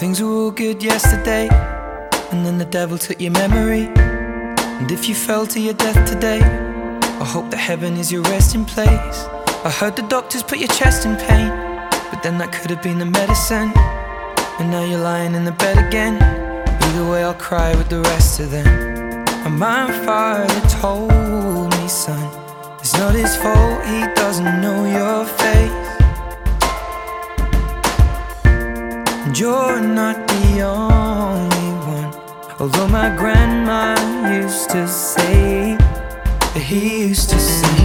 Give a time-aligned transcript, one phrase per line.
[0.00, 1.46] Things were all good yesterday,
[2.32, 3.82] and then the devil took your memory.
[4.80, 8.64] And if you fell to your death today, I hope that heaven is your resting
[8.64, 9.18] place.
[9.62, 11.50] I heard the doctors put your chest in pain,
[12.10, 13.72] but then that could have been the medicine.
[14.58, 16.16] And now you're lying in the bed again.
[16.82, 18.66] Either way, I'll cry with the rest of them.
[18.66, 22.24] And my father told me, son,
[22.78, 25.89] it's not his fault, he doesn't know your face.
[29.38, 32.14] You're not the only one.
[32.58, 33.94] Although my grandma
[34.30, 35.78] used to say
[36.56, 37.79] he used to sing.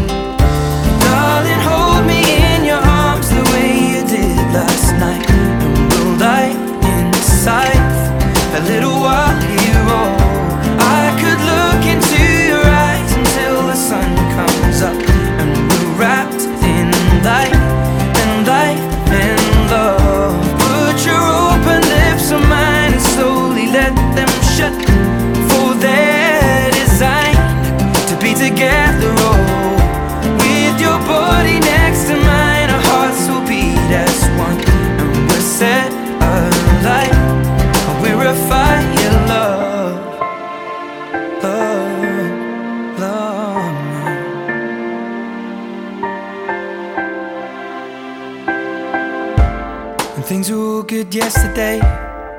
[50.26, 51.80] Things were all good yesterday,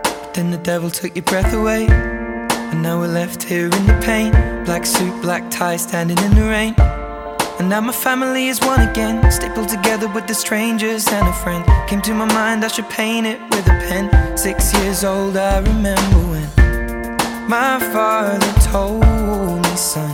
[0.03, 1.87] but then the devil took your breath away.
[1.87, 4.33] And now we're left here in the pain.
[4.65, 6.75] Black suit, black tie, standing in the rain.
[7.61, 11.65] And now my family is one again, stapled together with the strangers and a friend.
[11.89, 14.37] Came to my mind, I should paint it with a pen.
[14.37, 16.49] Six years old, I remember when
[17.49, 19.03] my father told
[19.63, 20.11] me, son,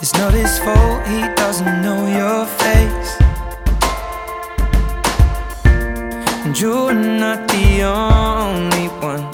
[0.00, 3.33] it's not his fault, he doesn't know your face.
[6.56, 9.24] You're not the only one.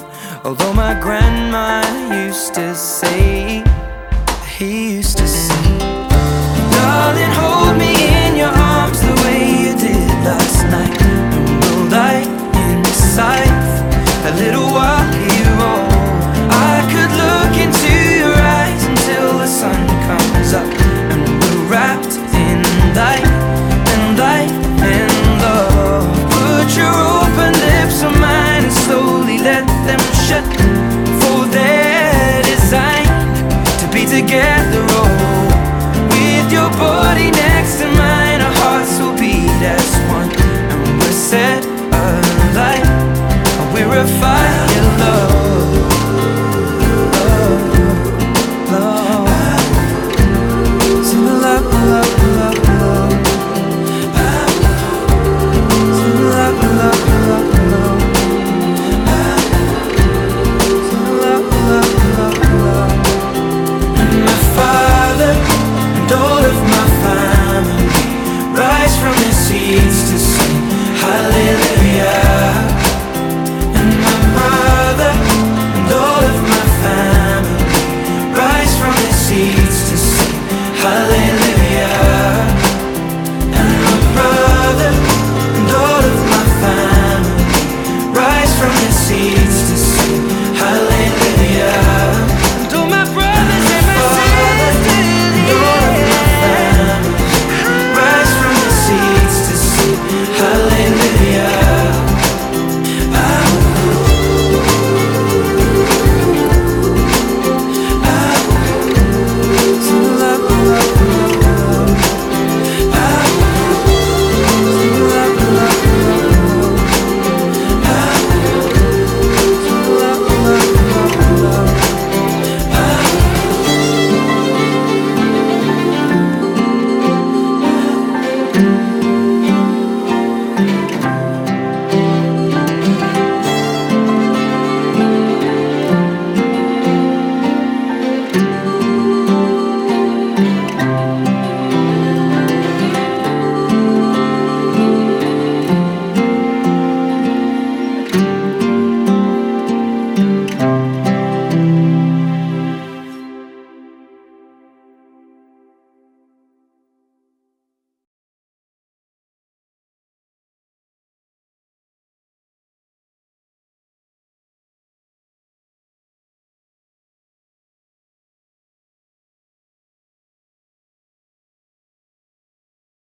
[0.42, 1.82] Although my grandma
[2.14, 3.62] used to say,
[4.56, 5.69] he used to sing.